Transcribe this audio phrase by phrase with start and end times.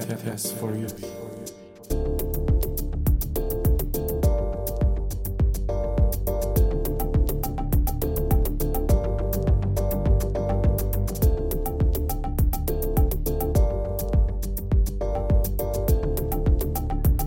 [0.00, 0.88] test for you.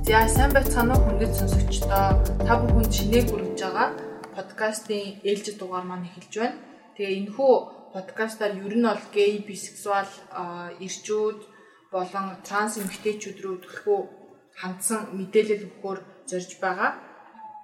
[0.06, 1.89] За сайн байцгаана уу хүндэт сонсогчдоо
[2.47, 3.89] та бүхэн чинээ хүргэж байгаа
[4.36, 6.57] подкастын ээлжид дугаар маань эхэлж байна.
[6.96, 7.54] Тэгээ энэхүү
[7.93, 10.10] подкастаар ер нь бол гей, бисексуал,
[10.79, 11.54] ирчүүд
[11.96, 14.00] болон транс эмэгтэйчүүд рүү төлхөө
[14.60, 16.00] хандсан мэдээлэл өгөхөөр
[16.30, 16.92] зорж байгаа.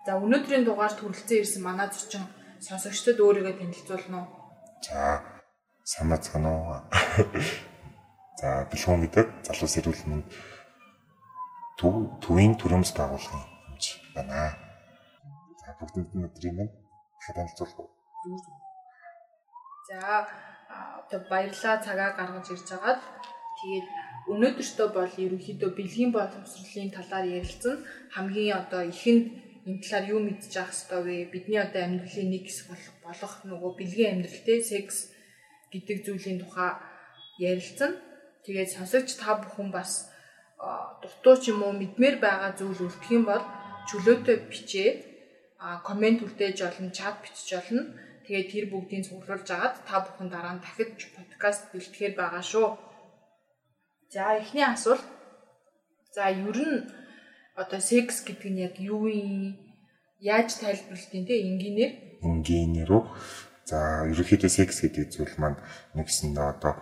[0.05, 2.23] За өнөөдрийн дугаарт хүрэлцэн ирсэн манай зочин
[2.67, 4.29] сонсогчдод өөрийгөө танилцуулна уу?
[4.87, 5.19] За
[5.91, 6.79] сайн бацгаана уу.
[8.41, 10.21] За бэлгүүн гэдэг залуу сэрүүл мөн
[11.79, 11.93] төв
[12.23, 13.85] төвийн төрөмс байгууллагын хэмж
[14.15, 14.55] байна.
[15.61, 16.73] За бүгдэнд нь өдрийн минь
[17.35, 17.89] танилцуулах уу?
[19.89, 20.25] За
[20.99, 23.01] одоо баярлалаа цагаа гаргаж ирж байгаад
[23.59, 23.87] тэгээд
[24.29, 27.75] өнөөдөртөө бол ерөнхийдөө бэлгийн боловсролын талаар ярилцсан
[28.13, 29.25] хамгийн одоо ихэнд
[29.65, 31.31] энэ талаар юу мэдчих хэвээр вэ?
[31.33, 34.97] Бидний одоо амьдралын нэг хэсэг болох болох нөгөө бэлгийн амьдралтэй секс
[35.73, 36.71] гэдэг зүйлийн тухай
[37.37, 37.91] ярилцсан.
[38.45, 40.09] Тэгээд сонсогч та бүхэн бас
[41.01, 43.45] дутуу ч юм уу мэдмээр байгаа зүйл үлдэх юм бол
[43.89, 44.97] чөлөөтэй бичээд
[45.85, 47.93] комент үлдээж олно, чат бичиж олно.
[48.25, 52.90] Тэгээд тэр бүгдийг цуглуулж агаад та бүхэн дараа нь дахиж подкаст бэлтгэхээр байгаа шүү.
[54.11, 55.05] За эхний асуулт.
[56.11, 56.83] За ер нь
[57.55, 59.55] одоо секс гэдэг нь яг юу юм?
[60.19, 62.19] Яаж тайлбарлалтын те энгийнээр?
[62.19, 63.03] Энгийнээр үү?
[63.63, 65.63] За ерөнхийдөө секс гэдэг зүйл маань
[65.95, 66.75] нэгсэндээ одоо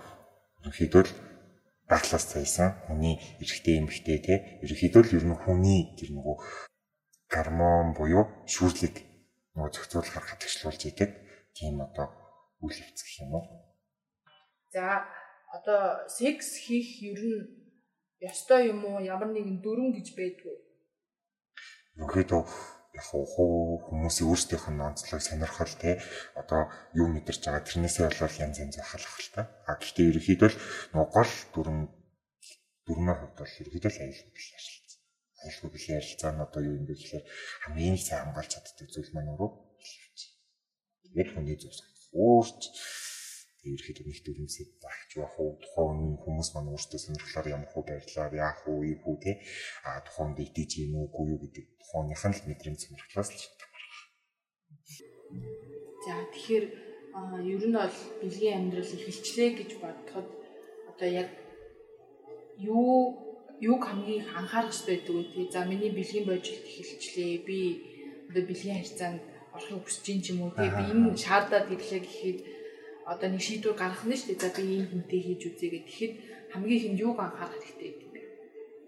[0.65, 1.13] ерөнхийдөө л
[1.85, 4.33] баглаас цайсан хүний эрэгтэй эмэгтэй те
[4.65, 6.35] ерөнхийдөө л ер нь хүний тэр нөгөө
[7.29, 9.05] гормон буюу шүүрлэг
[9.53, 11.13] нөгөө зохицуулах хатагчлуулж идэг
[11.53, 12.09] тийм одоо
[12.65, 13.45] үйл явц гэх юм уу.
[14.73, 15.05] За
[15.55, 17.41] одоо секс хийх ер нь
[18.29, 18.99] ёстой юм уу?
[19.01, 20.55] Ямар нэгэн дүрм гэж байдгүй.
[21.97, 22.41] Ерөнхийдөө
[22.97, 26.01] яг хүмүүсийн өөрсдийнх нь онцлог сонирхол те
[26.41, 26.61] одоо
[26.99, 29.41] юу мэдэрч байгаа тэрнээсээ болол янз янз халах л та.
[29.69, 30.57] А гэхдээ ерөнхийдөө л
[30.93, 31.79] нөгөө гол дүрм
[32.85, 35.01] дүрмийн хувьд бол ерөнхийдөө л аюулгүй биш ярилцсан.
[35.43, 37.25] Аюулгүй биш ярилцаа нь одоо юу юм бэ гэхээр
[37.63, 39.51] хамгийн сайн хамгаалж чаддаг зүйл маань өөрөө
[41.05, 41.73] тэгээд хүний зөв
[42.13, 42.61] уурч
[43.67, 45.59] ерөөхдөө нэг дүрмсэд багч байх уу?
[45.63, 49.31] Тухайн хүмүүс маань өөрсдөө сонирхлоор ямар хөө байрлаар яах уу ийх үү те?
[49.87, 53.43] А тухайн дэйтэж юм уугүй юу гэдэг тухайных нь л мэдрэмж сонирхлоос л
[56.05, 56.65] За тэгэхээр
[57.53, 60.27] ер нь бол бэлгийн амьдрал эхэлчлээ гэж бодоход
[60.89, 61.29] одоо яг
[62.57, 62.93] юу
[63.59, 67.57] юг хамгийн их анхаарах хэрэгтэй байдаг вэ те за миний бэлгийн божилт эхэлчлээ би
[68.29, 69.21] одоо бэлгийн харьцаанд
[69.55, 72.39] орохыг хүсэж юм ч юм уу те би энэ шаардаад ирлээ гэхэд
[73.11, 74.41] одоо нэг шийдвэр гаргах нь шүү дээ.
[74.45, 75.85] За би ийм хүнтэй хийж үзье гэх.
[75.89, 76.13] Тэгэхэд
[76.53, 78.25] хамгийн ихэнд юуг анхаарах хэрэгтэй гэдэг?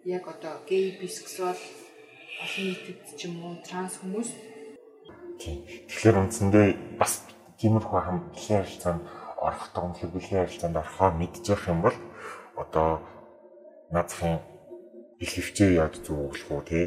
[0.06, 4.30] Яг одоо гей, бисексуал олон нийтэд ч юм уу транс хүмүүс
[5.42, 6.68] Тэгэхээр үндсэндээ
[7.02, 7.26] бас
[7.58, 9.02] тиймэрхүү хам бэлгийн харилцаанд
[9.42, 11.98] орохдоо үнэхээр бэлгийн харилцаанд орохоо мэдчих юм бол
[12.62, 12.90] одоо
[13.90, 14.38] наадахын
[15.18, 16.82] бэлгэвчээ яаж зөв өглөх үү те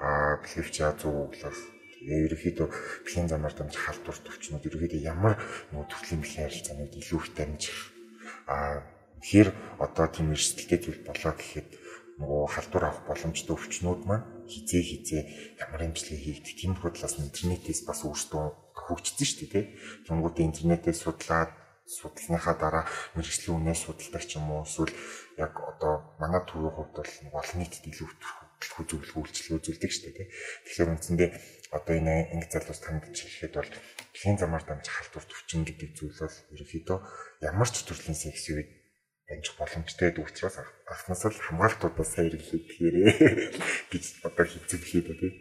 [0.00, 1.56] а бэлгэвч яаж зөв өглөх
[2.04, 2.68] ерөөхдөө
[3.04, 5.34] бэлгийн замаар дамжих халдвар төвчнүүд ерөөхдөө ямар
[5.72, 7.78] нөгөө төрлийн бэлгийн харилцаанууд илүү их дамжих
[8.46, 8.82] а
[9.22, 9.50] тэгэхээр
[9.82, 11.68] одоо тийм эрсдэлтэй зүйл болоо гэхэд
[12.18, 15.22] нөгөө халдвар авах боломжтой өвчнүүд маань хизээ хизээ
[15.62, 16.54] ямар хэмжлэг хийгдэх
[16.94, 19.66] талаас нь интернетээс бас өөртөө хөгжсөн шүү дээ тийм.
[20.08, 21.52] Тэнгүүд интернетээс судлаад
[21.84, 22.84] судалсныхаа дараа
[23.16, 24.92] мэрэгжлийн үнээс судалдаг ч юм уу эсвэл
[25.36, 30.28] яг одоо манай төвийн хувьд бол олон нийтэд илүү хөтөлбөр зөвлөгөө үйлчлэл үзүүлдэг шүү дээ.
[30.64, 31.30] Тэгэхээр үндсэндээ
[31.76, 33.70] одоо энэ анги залуус танд чихэхэд бол
[34.12, 36.98] дэлхийн замаар дамжих халдвар төвчин гэдэг зүйл бол ерөнхийдөө
[37.44, 38.70] ямар ч төрлийн секс үед
[39.28, 40.56] амжих боломжтой гэдэг учраас
[40.88, 42.96] анхнаас л хамгаалтуудаас сайн хэрэглэхээр
[43.92, 45.34] гэж одоо хэвчээд хийдэг тийм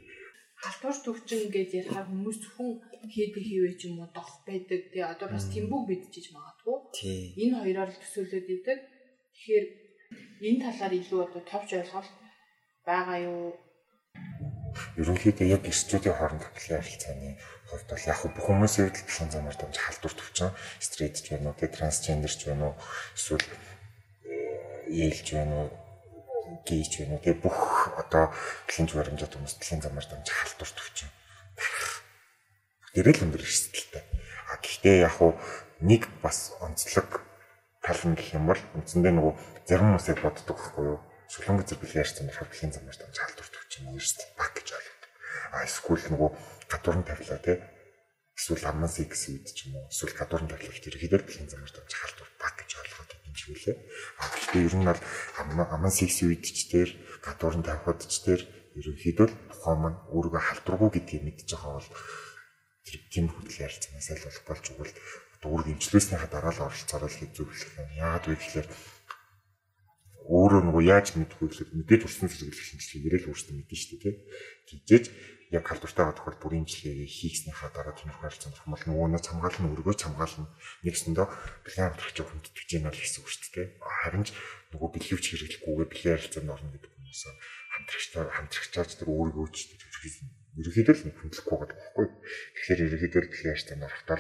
[0.58, 2.72] халдвар төвчин гэж ярихаар хүмүүс зөвхөн
[3.14, 4.82] хийдэг хийвэ ч юм уу дох байдаг.
[4.90, 6.78] Тий одоо бас тэмбүг бидчихэж магадгүй.
[7.38, 8.80] Энэ хоёроор л төсөөлөд идэг.
[9.38, 9.66] Тэгэхээр
[10.50, 12.14] энэ талаар илүү одоо товч ойлголт
[12.88, 13.54] байгаа юу
[14.98, 17.30] ерөнхийдөө яг эрсдлүүдийн хооронд хөтлөлийн харилцааны
[17.70, 20.50] хувьд бол яг бүх хүмүүсийн хувьд л бэлэн замаар дамж халдвар төвчин
[20.82, 22.76] стрейт ч байна уу, трансгендер ч байна уу,
[23.14, 23.46] эсвэл
[24.90, 25.70] ээлж байна уу,
[26.66, 27.24] гейч байна уу.
[27.24, 27.60] Тэгээ бүх
[28.00, 28.32] одоо
[28.72, 31.10] зүгээр хэмжээд хүмүүс бэлэн замаар дамж халдвар төвчин.
[32.96, 34.04] Бүгдээрээ л өндөр эрсдэлтэй.
[34.48, 35.36] А гэхдээ яг уу
[35.84, 37.22] нэг бас онцлог
[37.84, 39.34] тал нь гэх юм бол үндсэндээ нөгөө
[39.68, 41.00] зарим хүмүүсээ боддог байхгүй юу?
[41.28, 45.12] Шулуун зэрэг бэлэн ярьсан болохоор бэлэн замаар дамж халдвар төвчин эрсдэл баг гэж ойлгодог.
[45.54, 46.30] А эсвэл нөгөө
[46.66, 47.58] гадуурн тавилаа тий
[48.34, 51.94] эсвэл амнаас X үед ч юм уу эсвэл гадуурн тавилаа гэхээр хэд бэлэн замаар дамж
[51.94, 53.78] халдвар баг гэж ойлгоод хэмжүүлээ.
[54.18, 55.02] А гэхдээ ер нь бол
[55.70, 56.90] аман секс үед ч тэр
[57.22, 58.42] гадуурн тавихад ч тэр
[58.78, 61.90] ерөнхийдөө тухайн маань өөрийгөө халдваргүй гэдгийг мэдж байгаа бол
[62.86, 64.94] тэр тийм хөдөл ярилцсанаас л болох болж өгвөл
[65.38, 67.90] одоо үүрэг имжлүүлснийхаа дараа л оролцоорол хэзүү хэлэх юм.
[67.98, 68.68] Яагаад вэ гэхээр
[70.28, 74.16] өөрөө нөгөө яаж мэдгүй гэхээр мэдээж урсан зэрэглэх шинжилгээ ирээл өөрсдөө мэдэн шүү дээ тий.
[74.68, 75.06] Тэгжээж
[75.56, 80.52] яг халдвартайгаа тохиол бүрийн имчилгээ хийснийхаа дараа орох бол нөгөө нь хамгаална өргөө хамгаална
[80.84, 81.28] нэгсэндээ
[81.64, 83.68] бэлэн амтрагч хүндтгэж юм бол гэсэн үг шүү дээ.
[83.80, 84.36] Харин ч
[84.76, 87.22] нөгөө бэлэвч хэрэглэхгүйгээр бэлэн харилцаанд орно гэдэг хүмүүс
[87.72, 89.58] хамтрагчтай хамтрагчаач тэр өөрийгөө ч
[90.60, 92.08] ерөөхдөө л хүндлэхгүй байгаа байхгүй.
[92.60, 94.20] Тэгэхээр ерөөхдөө бэлэн харилцаанд орохдоо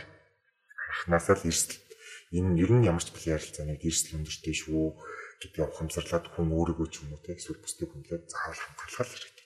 [0.87, 1.83] анханасаа л эрсдэл
[2.39, 4.95] энэ ер нь ямар ч бэлэн харилцааны эрсдэл өндөртэй шүү
[5.41, 9.37] гэдгийг ухамсарлаад хүн өөрийгөө ч юм уу те эсвэл бусдыг хүнлээд заавал хамгаалах хэрэгтэй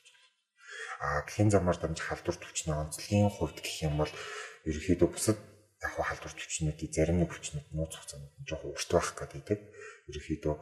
[1.01, 4.13] А гэхийн замаар дамжих халдвар төвчний онцлогийн хувьд гэх юм бол
[4.69, 5.37] ерөөхдөө бусад
[5.81, 9.59] яг халдвар төвчнүүдийн зарим нэг хүчнүүд нууц хугацаанд нь жоохон урт байх гэдэг.
[10.13, 10.55] Ерөөхдөө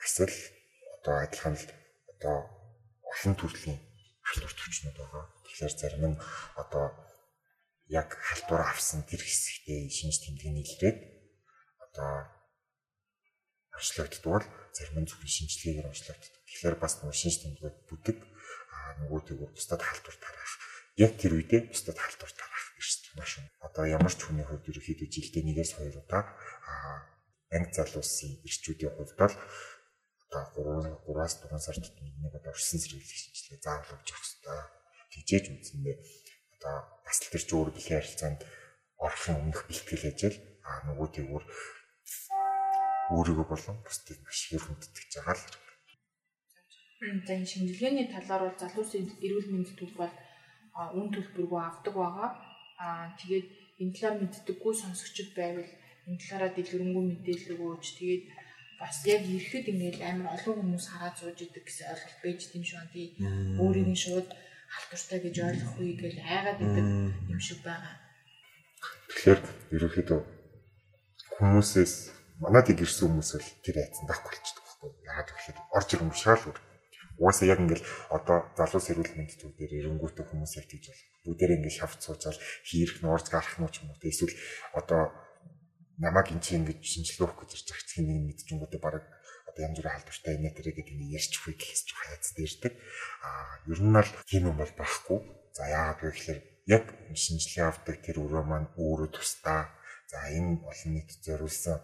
[0.00, 0.36] бас л
[0.96, 1.66] одоо адилхан л
[2.16, 2.36] одоо
[3.04, 3.80] олон төрлийн
[4.24, 5.24] халдвар төвчнүүд байгаа.
[5.44, 6.20] Тэгэхээр зарим нь
[6.56, 6.84] одоо
[7.92, 10.98] яг халдвар авсан тэр хэсэгтээ шинж тэмдгийг илрээд
[11.84, 12.32] одоо
[13.78, 16.34] орчлогддог бол зарим нь зөвхөн шинжилгээгээр орчлогддог.
[16.46, 18.18] Тэгэхээр бас нэг шинж тэмдэг бүдэг
[19.02, 20.52] нөгөөтэйгөө бусдад халдвар тарах.
[20.94, 25.42] Яг тэр үедээ бусдад халдвар тарах гэж маш одоо ямар ч хүний хувьд ерөөхдөө жилдээ
[25.42, 26.22] нэгээс хоёр удаа
[27.54, 29.34] анги залуусын ирчүүдийн хувьд бол
[30.34, 34.62] одоо 3 3-аас 4 сар тутмын нэг одоо орсон зэрэглэх шинжилгээ заавал өгч явах хэрэгтэй.
[35.14, 35.96] Тэгжээж үзэндээ
[36.58, 38.40] одоо бас л тэр ч өөр бэлэн харилцаанд
[38.98, 40.36] орохын өмнөх бэлтгэл ажил
[40.66, 41.44] а нөгөөтэйгөр
[43.12, 45.64] өөрийгөө болон бусдыг маш их хүндтгэж байгаа л
[47.04, 50.14] За энэ шинжилгээний талаар бол залуусын эрүүл мэндийн төв бол
[50.98, 52.30] үн төлбөргүй авдаг байгаа.
[52.80, 53.46] Аа тэгээд
[53.82, 55.68] энэ талаар мэддэггүй сонсогчд байвал
[56.08, 57.86] энэ талаараа дэлгэрэнгүй мэдээлэл өгөөч.
[58.00, 58.24] Тэгээд
[58.80, 62.88] бас яг ирэхэд ингээд амар олон хүмүүс хараад сууж идэг гэсэн ойлголт байж тийм шүү.
[62.92, 63.06] Тий.
[63.60, 64.28] Өөрийг нь шууд
[64.74, 66.86] халтуртай гэж ойлгох үе гэж айгаад идэг
[67.32, 67.94] юм шиг байгаа.
[69.12, 69.40] Тэгэхээр
[69.76, 70.20] ерөөхдөө
[71.36, 74.90] хүмүүсээс манад ирсэн хүмүүс л тэр айцсан байхгүй болчихдог байхгүй.
[75.06, 76.58] Яагаад гэвэл орж ирэн шаал үр
[77.14, 81.62] Угаасаа яг ингээл одоо залуу сэрүүл мэнд төв дээр эренгүүтэй хүмүүс яг тийж бол бүгдээр
[81.62, 84.34] ингээл шавц суучаал хийрэх нуурж гарах нь ч юм уу эсвэл
[84.74, 85.14] одоо
[86.02, 89.04] намайг эн чинь ингэж шинжилгээх гэж ирж байгаа чинь нэг мэдчихэнгүүтээ бараг
[89.46, 92.72] одоо янз бүрийн халдвартай энэ гэдэг ингэ өгөх гэхээс ч хайцтай ирдэг.
[93.22, 95.18] Аа ер нь л тийм юм бол байхгүй.
[95.54, 96.84] За яагаад вэ гэхээр яг
[97.14, 99.70] шинжилгээ авдаг тэр өрөө маань өөрөө тусдаа.
[100.10, 101.78] За энэ олон нийт зориулсан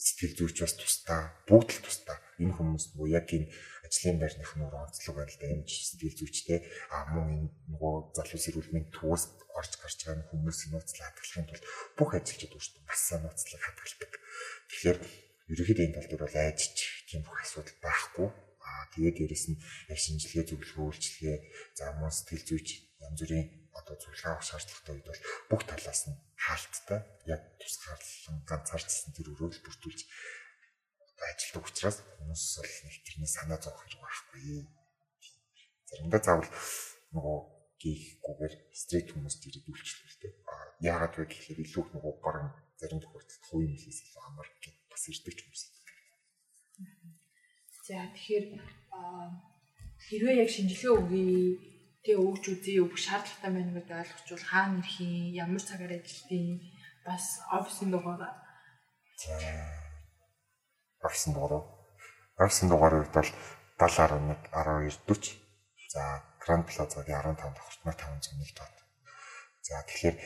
[0.00, 1.22] сэтгэл зүйч бас тусдаа.
[1.44, 2.16] Бүгд л тусдаа.
[2.40, 3.52] Энэ хүмүүс нөгөө яг энэ
[3.84, 6.58] ажлын байрных нь онцлог байна л да энэ сэтгэл зүйчтэй
[6.88, 9.24] а мөн энэ нөгөө залуу сэрүүлмийн төвөөс
[9.60, 11.64] орж гарч байгаа хүмүүсийн нууцлал хадгалахын тулд
[12.00, 14.12] бүх ажилчид өөрсдөө бас нууцлал хадгалдаг.
[14.72, 14.98] Тэгэхээр
[15.52, 16.76] ерөнхийдөө энэ тал дээр бол айжч
[17.10, 18.28] тийм бүх асуудал байхгүй.
[18.64, 19.60] А тэгээд дээрэс нь
[19.92, 21.36] яг шинжилгээ зөвлөгөө үйлчилгээ
[21.76, 22.68] за мөн сэтгэл зүйч
[23.04, 27.00] янз бүрийн одоо зөвлөгөө авах шаардлагатай үед бол бүх талаас нь хаалттай
[27.30, 30.00] яг тусгаарлан ганцаарчсан тэр өрөөл бүртгүүлж
[31.20, 34.64] ажилтдаг учраас хүмүүс бол нэг тэрний санаа зовох хэрэг байхгүй.
[35.90, 36.50] Заримдаа заавал
[37.12, 37.38] нөгөө
[37.80, 40.32] гихгүйгээр стрит хүмүүст ирээд үйлчлүүлдэг.
[40.48, 42.48] А яагаад вэ гэхээр илүү их нөгөө баран
[42.80, 45.62] зарим тохиолдолд хувийн мэлээс илүү хамаар гэж бас ирдэг хүмүүс.
[47.84, 48.46] За тэгэхээр
[50.08, 51.24] хэрвээ яг шинжилгээ өгье
[52.04, 55.12] тэг өгч үзье өгөх шаардлагатай байна гэдээ ойлгочвол хаана ирэх юм
[55.44, 58.34] ямар цагаар ажилтیں۔ бас офисын дугаараа.
[59.22, 59.34] За
[61.02, 61.64] авсан дугаар.
[62.36, 63.30] Авсан дугаарын үед бол
[63.78, 65.36] 70.1 12.40.
[65.88, 68.68] За Grand Plaza-гийн 15 давхрт 501 тоо.
[69.62, 70.16] За тэгэхээр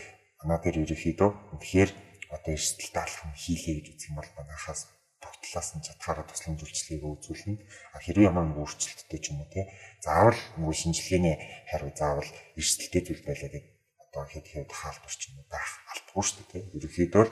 [0.43, 1.90] манай дээр ерөнхийдөө үнэхээр
[2.35, 4.81] одоо эрсдэлтэй алхам хийлээ гэж үзэх юм бол манайхаас
[5.25, 7.64] тогтлоос нь чадхаараа туслан үйлчлэгийг үзүүлнэ.
[7.97, 9.73] А хэрвээ ямар нэг өөрчлөлттэй ч юм уу те
[10.04, 11.37] заавал нөгөө шинжилгээний
[11.73, 13.64] хариу заавал эрсдэлтэй зүйл байлаа гэдэг
[14.04, 16.59] одоо хэд хэд хаалбарч юм байх алдгүй шүү дээ те.
[16.76, 17.25] Ерөнхийдөө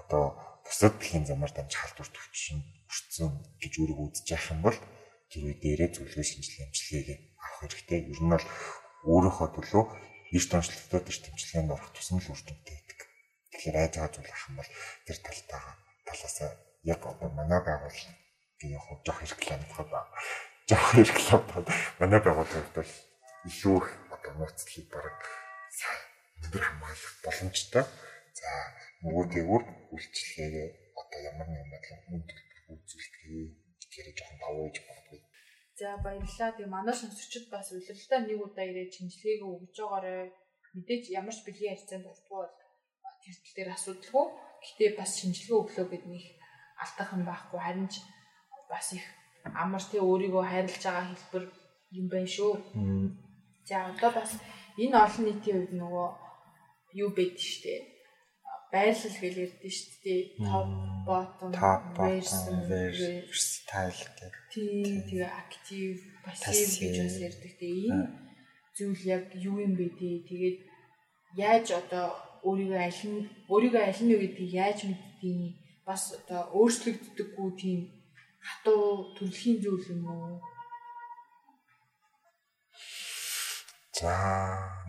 [0.00, 0.24] одоо
[0.64, 2.58] бусад дэлхийн замаар дамжих халдвар төвчин
[2.90, 3.30] өртсөн
[3.62, 4.78] гэж өөрийгөө үзэж явах юм бол
[5.30, 8.00] тэр үе дээрээ зөвлөгөө шинжилгээ эмчилгээг авах хэрэгтэй.
[8.10, 8.46] Ер нь бол
[9.06, 9.84] өөрийнхөө төлөө
[10.34, 13.00] эрт онцлогтой тэр тэмцлэгэнд орох тусам л үр дүнтэй байдаг.
[13.54, 14.70] Тэгэхээр айж байгаа зүйл ах юм бол
[15.06, 15.74] тэр талтайгаа
[16.06, 16.50] талаасаа
[16.92, 18.00] яг одоо манай байгуул
[18.58, 20.00] гэх яг жоох реклам хаа ба.
[20.70, 21.58] Жоох реклам ба
[22.00, 22.92] манай байгууллагад бол
[23.48, 25.18] илүү их одоо нууцлыг бараг
[26.46, 27.84] өндөр хамгаалах боломжтой.
[28.38, 28.50] За
[29.02, 29.62] нөгөөтэйгүр
[29.94, 30.68] үйлчлэгээ
[31.00, 32.28] одоо ямар нэгэн бодлон үнд
[32.70, 33.22] үзүүлдэг
[33.82, 35.22] гэхээр жоохон давуу гэж боддог.
[35.80, 36.50] За баярлалаа.
[36.54, 40.30] Тэгээ манай сонсогчид бас улирлаа нэг удаа ирээд шинжилгээг өгж байгаарай.
[40.76, 42.44] Мэдээж ямар ч бэлгийн харьцаанд дурдгүй
[43.02, 44.26] бол тэр тал дээр асуудалгүй.
[44.64, 46.24] Гэтэ бас шинжилгээ өглөө гэдэг нэг
[46.82, 48.04] алдах юм байхгүй харин ч
[48.70, 49.04] бас их
[49.62, 51.44] амар тий өөрийгөө хайрлаж байгаа хэлбэр
[51.98, 52.52] юм байна шүү.
[53.68, 54.30] За одоо бас
[54.82, 56.08] энэ олон нийтийн үед нөгөө
[57.02, 57.96] юу байд штэ
[58.72, 60.22] байрлал гэж ярьдэн дээ.
[60.42, 60.68] Top
[61.06, 61.50] bottom
[62.68, 64.34] versatile гэх.
[64.52, 67.52] Тийм тэгээ active passive гэж бас ярьдаг.
[67.60, 68.06] Тэгээ энэ
[68.76, 70.16] зүйл яг юу юм бэ дээ?
[70.28, 70.58] Тэгээд
[71.38, 72.06] яаж одоо
[72.42, 77.80] өөрийгөө аль нь өөрийгөө аль нь гэдгийг яаж мэддэг бас одоо өөрчлөгддөггүй тийм
[78.42, 80.42] хатуу төрөлхийн зүйл юм уу?
[83.94, 84.10] За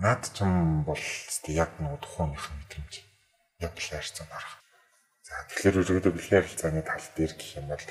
[0.01, 1.05] наад ч юм бол
[1.45, 2.93] яг нэг тухайных мэдрэмж
[3.61, 4.57] яг бэлгийн харилцаанд харах.
[5.21, 7.85] За тэгэхээр ерөөдөө бэлгийн харилцааны тал дээр гэх юм бол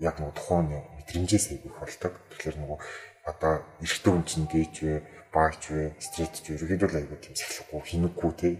[0.00, 2.12] яг нэг тухайн мэдрэмжээс айгүйх болдог.
[2.32, 2.78] Тэгэхээр нөгөө
[3.28, 3.54] одоо
[3.84, 4.94] эрэгтэй хүн чинь гээж вэ,
[5.36, 8.54] баач вэ, стрит ч ерөөдөө айгүй тийм салхигүй, хинэггүй тий.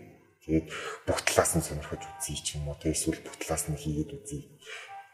[0.50, 0.66] Тэгээд
[1.06, 2.90] бүх талаас нь сонирхож үзье ч юм уу тий.
[2.90, 4.50] Эсвэл бүх талаас нь хийгээд үзье.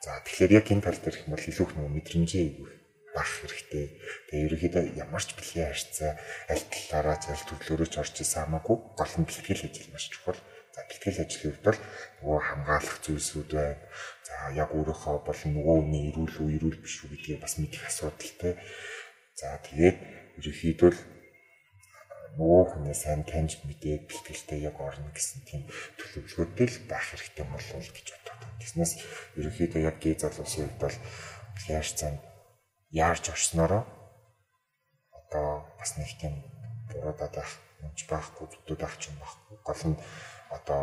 [0.00, 2.72] За тэгэхээр яг энэ тал дээр их бол илүү их нөгөө мэдрэмжээ айгүйх
[3.12, 3.86] бах хэрэгтэй.
[4.32, 6.12] Тэгээ ерөөхдөө ямар ч бэлгийн харьцаа
[6.48, 10.40] аль талаараа аль төрлөөрөө ч орж исэн хамаагүй гол нь бэлтгэл ажил маш чухал.
[10.72, 11.80] За бэлтгэл ажлын хувьд бол
[12.24, 13.84] нөгөө хамгаалах зүйлсүүд байна.
[14.24, 18.56] За яг өөрөөхөө болон нөгөө хүний эрүүл үү, эрүүл биш үү гэдгийг бас мэдэх асуудалтай.
[19.36, 19.96] За тэгээд
[20.40, 21.15] ерөнхийдөө
[22.36, 25.64] нөгөө хүнээ сайн таньж мэдээд бэлтгэлтэй яг орно гэсэн тийм
[25.96, 28.38] төлөвлөгөөтэй л байх хэрэгтэй болов гэж боддог.
[28.60, 28.92] Тэснээс
[29.40, 30.96] ерөнхийдөө яг гээ залуусын хувьд бол
[31.72, 32.20] яаж цаана
[32.92, 33.82] яарч орсноороо
[35.16, 36.34] одоо бас нэг тийм
[36.92, 37.52] буруудаад байх,
[37.82, 39.56] юмч байхгүй, зүтүүд байх юм байхгүй.
[39.64, 39.96] Гол нь
[40.52, 40.82] одоо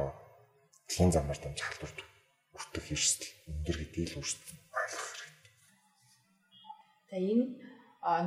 [0.89, 1.99] дэлхийн замаар дамж халдварт
[2.57, 5.53] өртөх эрсдэл өндөр гэдгийг л өөрсдөө ойлгох хэрэгтэй.
[7.09, 7.45] За энэ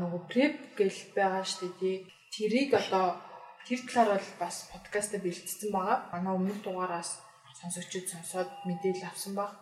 [0.01, 1.99] нөгөө преп гэл байгаа шүү дээ.
[2.37, 3.17] Тэрийг одоо
[3.65, 6.13] тэр талаар бол бас подкастаа бэлтгэсэн байгаа.
[6.13, 7.25] Манай өмнөх дугаараас
[7.57, 9.57] сонсогчид сонсоод мэдээлэл авсан баг.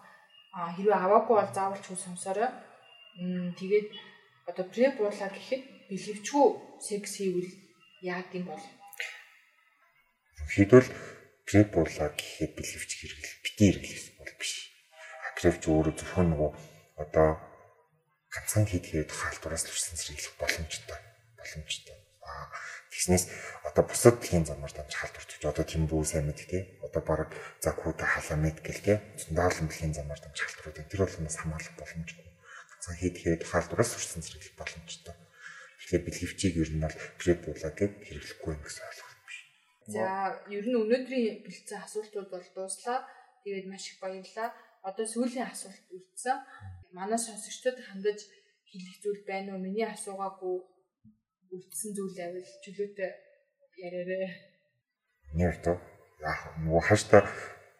[0.50, 2.50] А хэрвээ аваагүй бол заавал ч сонсоорой.
[3.22, 3.88] Мм тэгээд
[4.50, 6.46] одоо преп уулаа гэхэд бэлэвчгүй
[6.82, 7.52] секс хийвэл
[8.02, 8.64] яад юм бол
[10.54, 10.90] Хэдвэл
[11.46, 14.52] греп уулаа гэхэд бэлэвч хэрэгэл бити хэрэглэх бол биш.
[15.38, 16.50] Грепч өөрөө зөвхөн нөгөө
[17.02, 17.28] одоо
[18.34, 20.98] ганцхан хийдгээд хаалтураас л үрсэн зэрэглэх боломжтой.
[21.38, 22.03] Боломжтой.
[22.24, 22.48] Аа
[22.90, 23.24] тэгснээс
[23.68, 26.62] одоо бусад дэлхийн замаар дамж гэж одоо тийм бүү сайн мэдэх тий.
[26.80, 28.96] Одоо баг закуута халамэд гэл тий.
[29.20, 32.28] Цэндаалан дэлхийн замаар дамж хаалтурууд тэр бол нас хамгаалах боломжгүй.
[32.70, 35.14] Ганцхан хийдгээд хаалтураас үрсэн зэрэглэх боломжтой.
[35.78, 39.14] Тэгэхээр бэлэвчийг ер нь бол греп уулаа гэд хэрэглэхгүй юм гэсэн ойлголт
[39.84, 43.04] За ер нь өнөөдрийн бэлдсэн асуултууд бол дууслаа.
[43.44, 44.48] Тэгээд маш их баярлалаа.
[44.80, 46.40] Одоо сүүлийн асуулт үлдсэн.
[46.96, 48.24] Манай сонсогчдод хандаж
[48.64, 49.60] хэлэх зүйл байна уу?
[49.60, 50.64] Миний асуугаагүй
[51.54, 53.10] үлдсэн зүйл авил чөлөөтэй
[53.78, 54.28] яриарэ.
[55.38, 55.78] Нэг тоо.
[56.22, 57.22] Яг нөгөө хааштай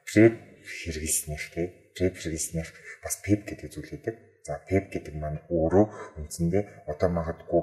[0.07, 1.67] преп хэрэглэснэх тий.
[1.95, 2.69] Преп хэрэглэснэх
[3.03, 4.17] бас пеп гэдэг зүйл гэдэг.
[4.45, 7.63] За пеп гэдэг маань өөрөө үндсэндээ одоо магадгүй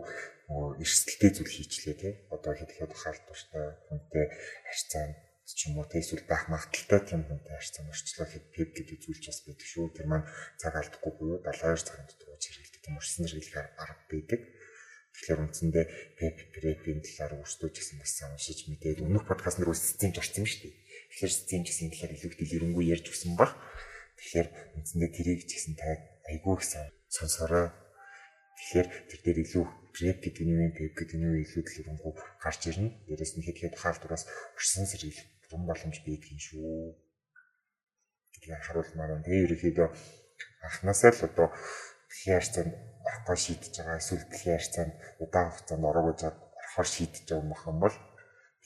[0.81, 2.13] эрсдэлтэй зүйл хийчлээ тий.
[2.33, 4.25] Одоо хэдихэд хаалт туртай хүнтэй
[4.67, 5.15] харьцаанд
[5.51, 9.23] ч юм уу тий эсвэл байх магадaltaй тийм хүнтэй харьцаанд орчлоо хэд пеп гэдэг зүйлч
[9.27, 9.85] бас байдаг шүү.
[9.93, 10.27] Тэр маань
[10.57, 14.41] цаг алдахгүй буюу 72 цагийн дотор хэрэглэдэг тийм өрсөн хэрэглэх арга байдаг.
[15.11, 15.85] Тэгэхээр үндсэндээ
[16.17, 20.71] пеп препийн талаар өөрсдөө ч гэсэн бас уншиж мэдээд өмнөх подкаст нэр үсцэн орсон шүү
[20.71, 20.75] дээ.
[21.11, 23.51] Тэгэхээр систем гэсэн талаар илүү дэлгэрэнгүй ярьж өгсөн баг.
[24.17, 24.47] Тэгэхээр
[24.79, 25.87] үндсэндээ тэрийг ч гэсэн та
[26.31, 26.63] айгүй их
[27.11, 27.75] сонсороо
[28.61, 32.61] Тэгэхээр тэр дээр илүү преп гэдэг нь юм, пеп гэдэг нь юу илүү дэлгэрэнгүй гарч
[32.69, 32.93] ирнэ.
[33.09, 36.93] Дээрээс нь хэд хэд хаалтураас урьсан сэргийлэх бүрэн боломж юм шүү.
[38.37, 39.25] гэдгийг харуулмаар байна.
[39.25, 39.87] Тэгээ ерөөхдөө
[40.61, 41.47] анхнаасаа л одоо
[42.11, 42.73] дэлхийн харьцаанд
[43.07, 47.77] орохгоо шийдэж байгаа эсвэл дэлхийн харьцаанд удаан хугацаанд ороогүй жаад орохоор шийдэж байгаа юм юм
[47.79, 47.95] бол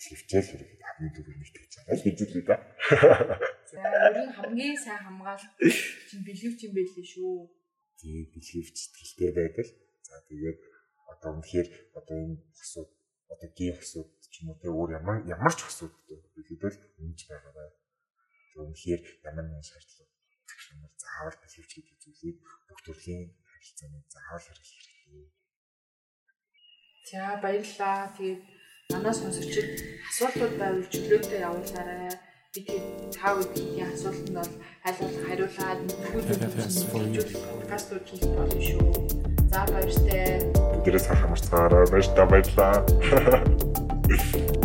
[0.01, 2.55] хөвчээл ерөөхдөө хамгийн түрүү нэгтгэж байгаа л гэж үү да.
[3.69, 5.53] За нь хамгийн сайн хамгаалах
[6.09, 7.35] чинь бэлэвч юм байлээ шүү.
[8.01, 9.67] Тэгээ бэлэвч сэтгэлтэй байдаг.
[10.07, 10.59] За тэгээд
[11.13, 12.89] одоо үнэхээр одоо энэ хосууд
[13.33, 17.53] одоо гээ хосууд ч юм уу те өөр ямар ямар ч хосуудтай хэлбэл үнж байгаа
[17.55, 17.69] бай.
[18.51, 20.14] Тэг үнэхээр ямар нэгэн шаардлага
[20.71, 22.37] юм заавал бэлэвч гэдэг зүйлийг
[22.67, 25.25] бүх төрлийн харилцааны заавал хэрэглэх хэрэгтэй.
[27.09, 28.13] За баярлалаа.
[28.17, 28.41] Тэгээд
[28.91, 29.69] манай сонсогчид
[30.09, 32.13] асуултууд байвал чөлөөтэй явуулаарай.
[32.53, 32.67] Бид
[33.13, 34.53] та бүхэн асуулт нь бол
[34.87, 36.37] аль болох хариулаад нөгөөдөө
[37.59, 38.89] подкастууд хийх болно шүү.
[39.51, 40.49] За баяртай.
[40.73, 41.85] Бүгдээрээ сайхан марцгаарай.
[41.91, 42.75] Баяр та баярлаа.